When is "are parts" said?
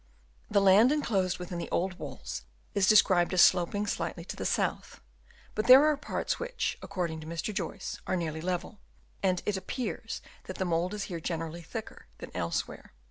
5.85-6.39